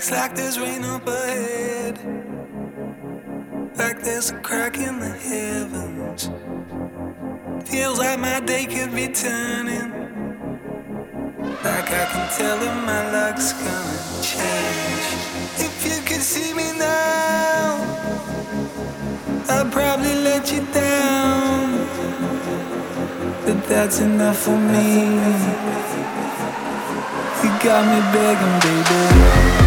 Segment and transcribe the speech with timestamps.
[0.00, 1.98] Looks like there's rain up ahead.
[3.76, 6.30] Like there's a crack in the heavens.
[7.68, 9.90] Feels like my day could be turning.
[11.62, 15.06] Like I can tell that my luck's gonna change.
[15.68, 17.76] If you could see me now,
[19.50, 21.86] I'd probably let you down.
[23.44, 25.12] But that's enough for me.
[27.44, 29.59] You got me begging, baby.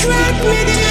[0.00, 0.89] track me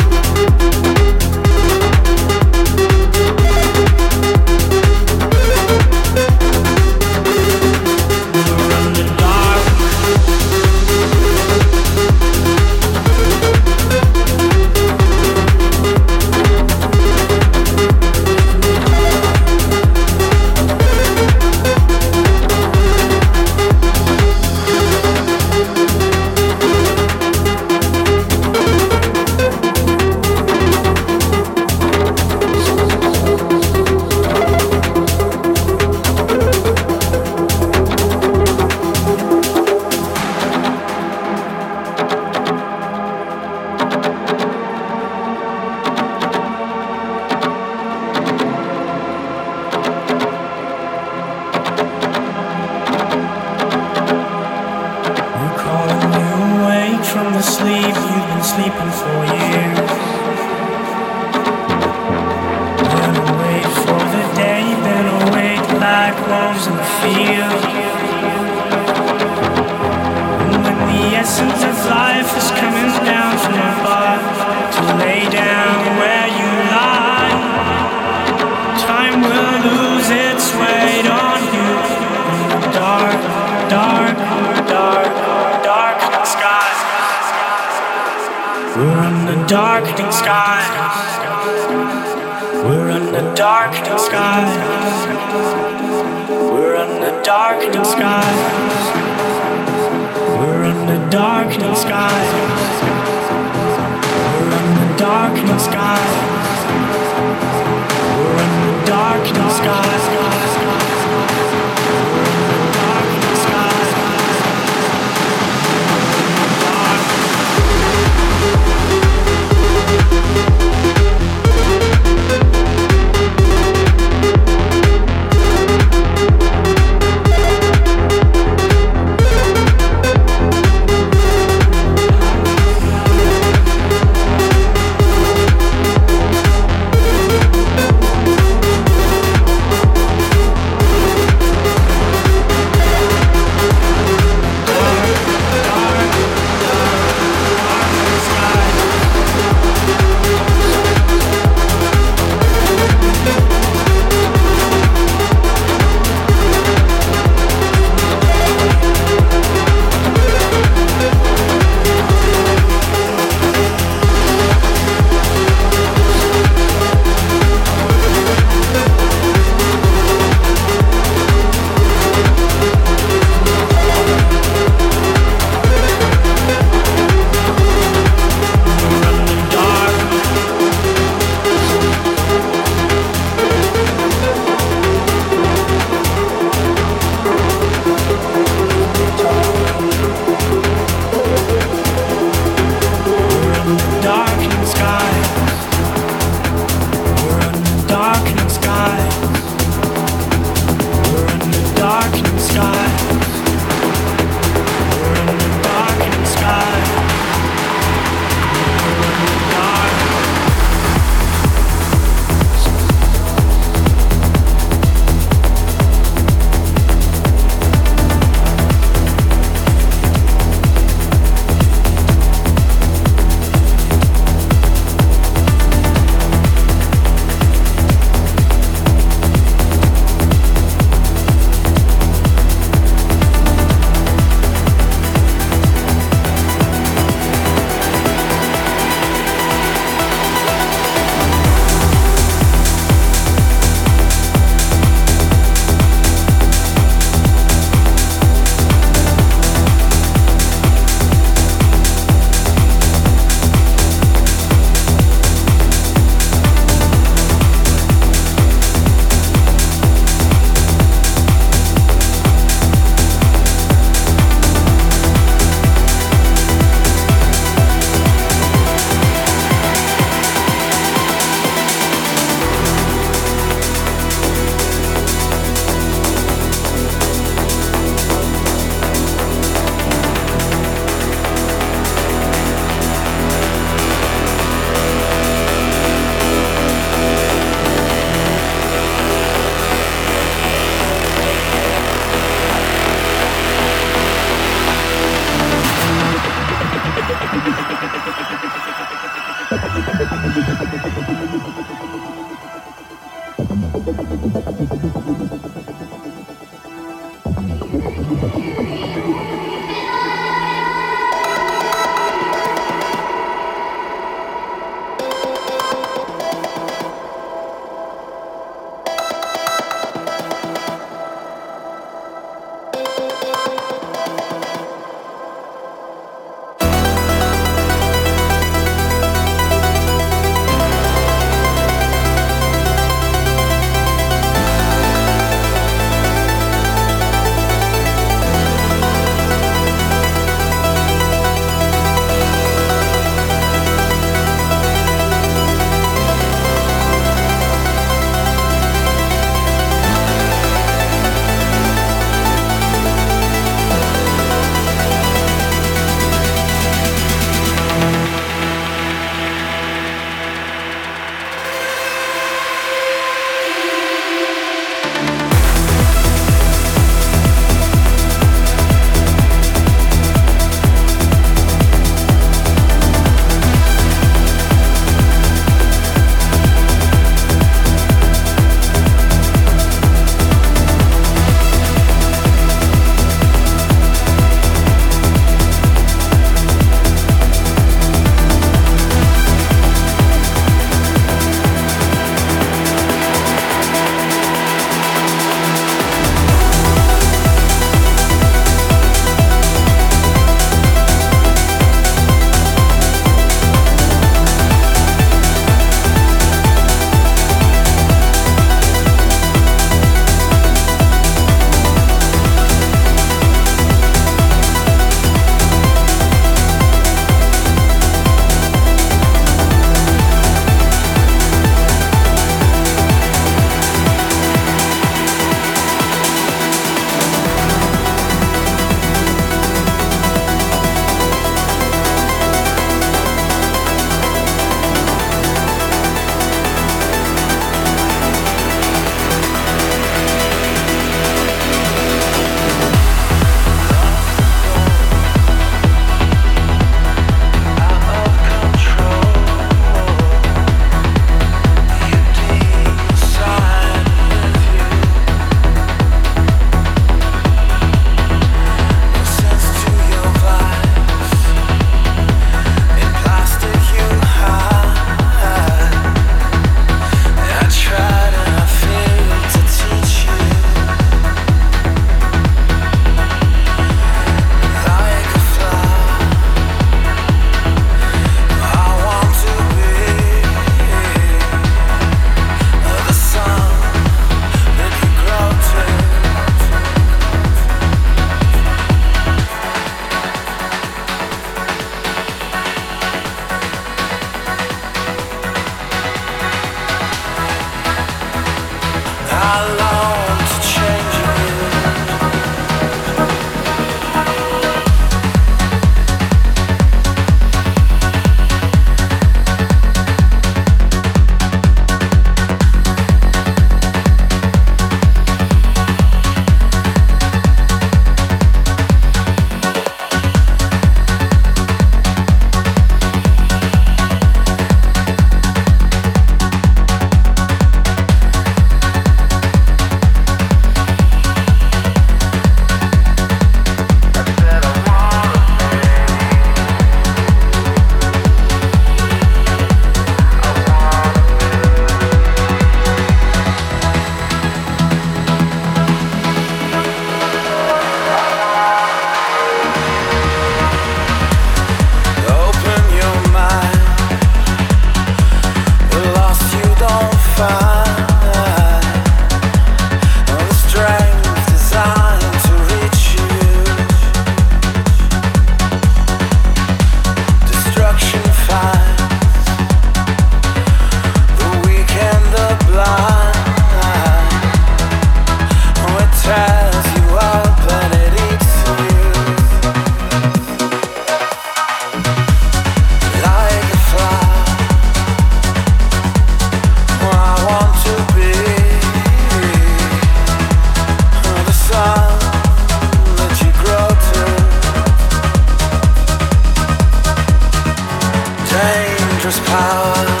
[599.19, 600.00] power.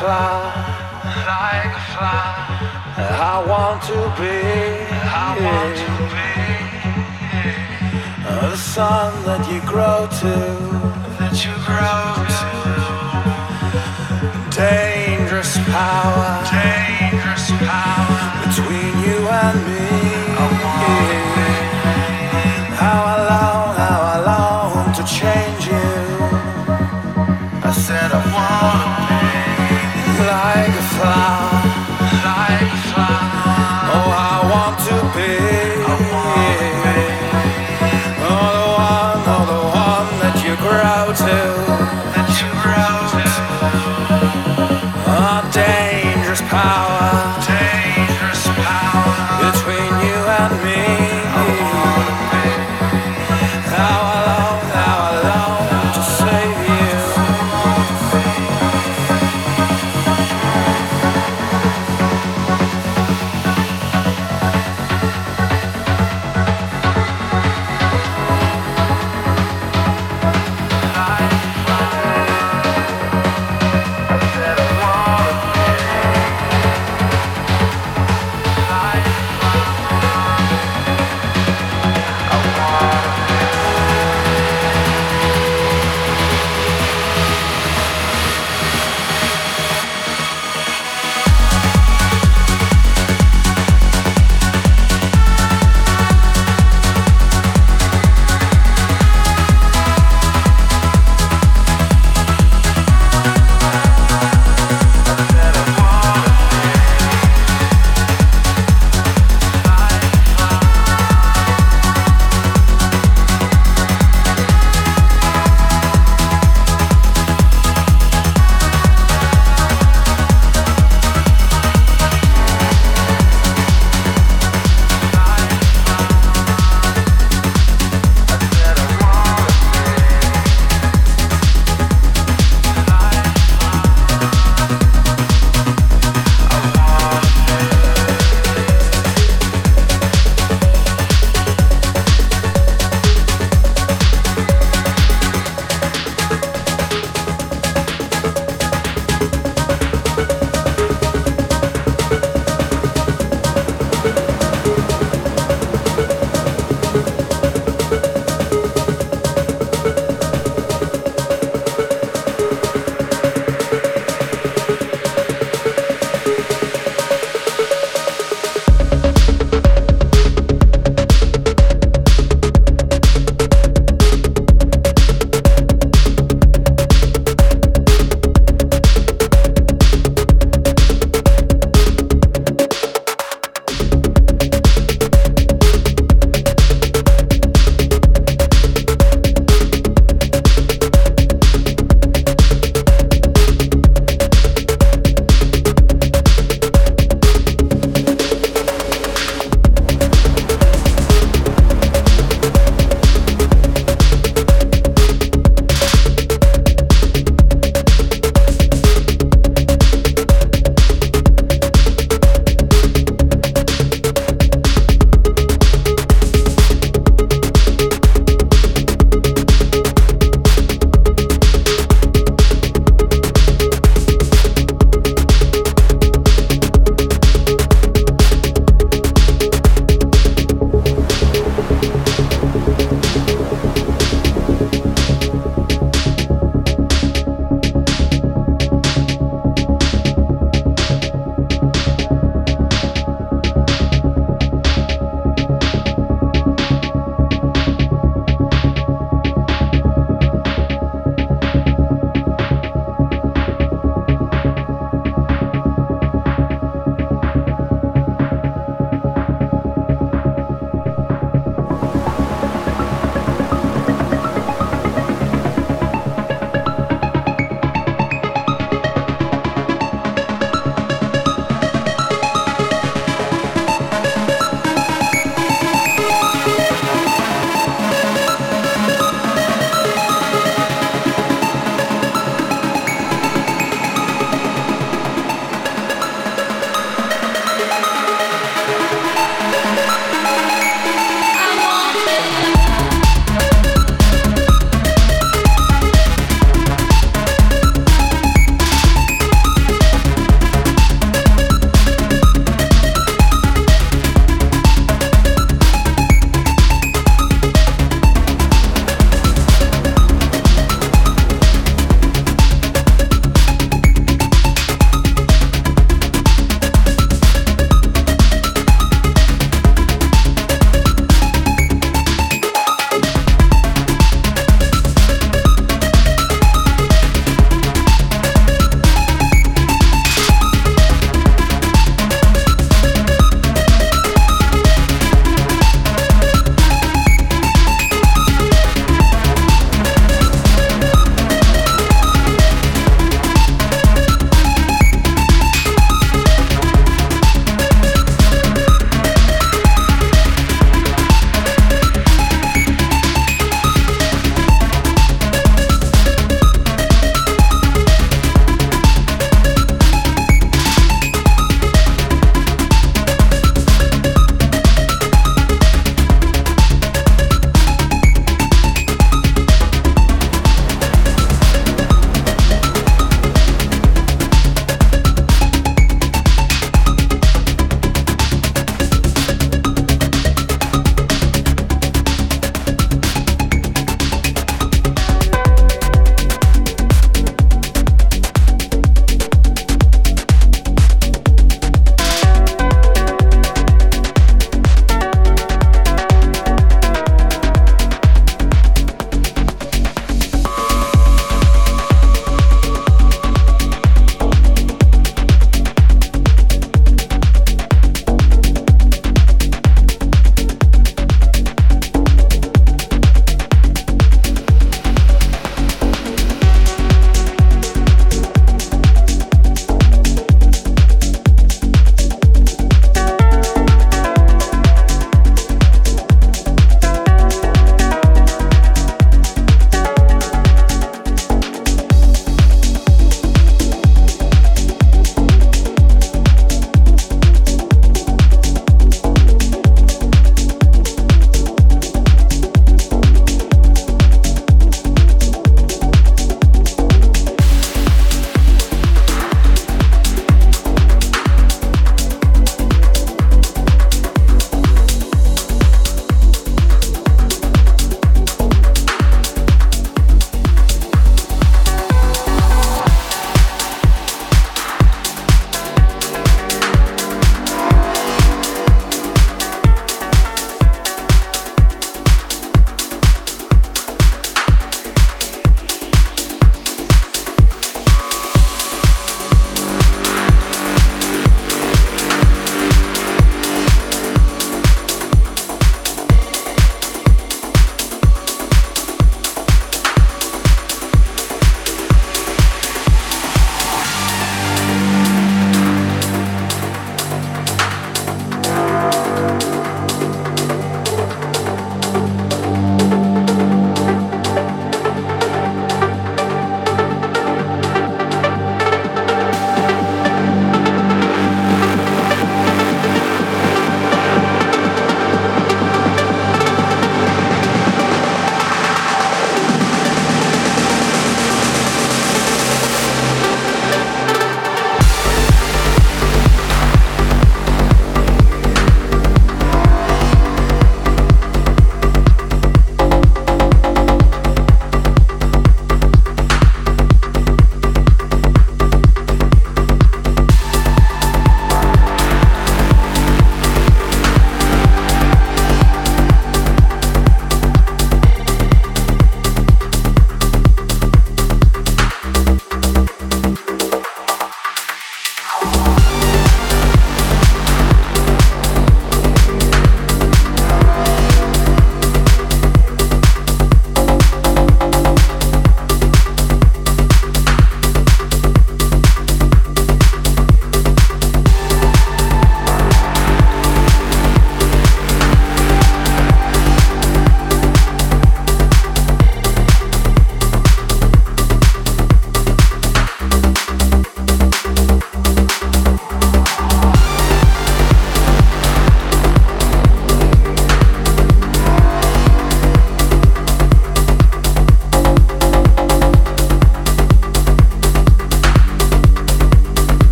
[0.00, 0.48] fly,
[1.30, 2.32] like a fly.
[2.96, 4.38] I want to be,
[5.24, 6.30] I want to be
[8.24, 10.59] the sun that you grow to.